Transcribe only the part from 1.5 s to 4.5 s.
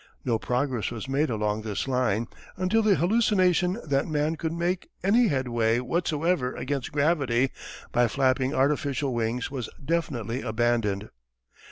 this line until the hallucination that man